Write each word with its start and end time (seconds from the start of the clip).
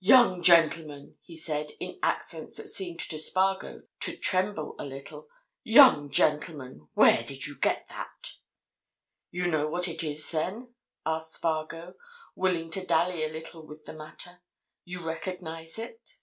"Young 0.00 0.42
gentleman!" 0.42 1.16
he 1.22 1.34
said, 1.34 1.70
in 1.80 1.98
accents 2.02 2.58
that 2.58 2.68
seemed 2.68 3.00
to 3.00 3.18
Spargo 3.18 3.84
to 4.00 4.14
tremble 4.14 4.76
a 4.78 4.84
little, 4.84 5.26
"young 5.62 6.10
gentleman, 6.10 6.86
where 6.92 7.22
did 7.24 7.46
you 7.46 7.58
get 7.58 7.86
that?" 7.88 8.34
"You 9.30 9.46
know 9.46 9.66
what 9.66 9.88
it 9.88 10.04
is, 10.04 10.30
then?" 10.30 10.74
asked 11.06 11.32
Spargo, 11.32 11.94
willing 12.34 12.68
to 12.72 12.84
dally 12.84 13.24
a 13.24 13.32
little 13.32 13.66
with 13.66 13.86
the 13.86 13.94
matter. 13.94 14.42
"You 14.84 15.00
recognize 15.00 15.78
it?" 15.78 16.18